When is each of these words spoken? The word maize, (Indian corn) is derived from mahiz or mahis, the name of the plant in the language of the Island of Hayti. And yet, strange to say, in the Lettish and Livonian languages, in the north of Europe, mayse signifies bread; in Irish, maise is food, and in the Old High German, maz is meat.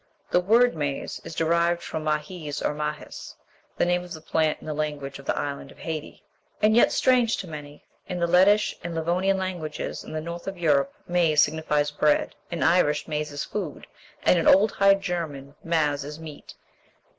The 0.31 0.39
word 0.39 0.75
maize, 0.75 1.19
(Indian 1.19 1.19
corn) 1.21 1.27
is 1.27 1.35
derived 1.35 1.81
from 1.83 2.03
mahiz 2.05 2.59
or 2.63 2.73
mahis, 2.73 3.35
the 3.77 3.85
name 3.85 4.03
of 4.03 4.13
the 4.13 4.19
plant 4.19 4.57
in 4.59 4.65
the 4.65 4.73
language 4.73 5.19
of 5.19 5.25
the 5.25 5.37
Island 5.37 5.69
of 5.71 5.77
Hayti. 5.77 6.23
And 6.59 6.75
yet, 6.75 6.91
strange 6.91 7.37
to 7.37 7.45
say, 7.47 7.83
in 8.07 8.19
the 8.19 8.25
Lettish 8.25 8.75
and 8.83 8.95
Livonian 8.95 9.37
languages, 9.37 10.03
in 10.03 10.11
the 10.13 10.19
north 10.19 10.47
of 10.47 10.57
Europe, 10.57 10.91
mayse 11.07 11.43
signifies 11.43 11.91
bread; 11.91 12.33
in 12.49 12.63
Irish, 12.63 13.07
maise 13.07 13.31
is 13.31 13.43
food, 13.43 13.85
and 14.23 14.39
in 14.39 14.45
the 14.45 14.51
Old 14.51 14.71
High 14.71 14.95
German, 14.95 15.53
maz 15.63 16.03
is 16.03 16.19
meat. 16.19 16.55